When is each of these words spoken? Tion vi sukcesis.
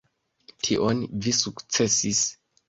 Tion 0.67 1.03
vi 1.27 1.35
sukcesis. 1.41 2.25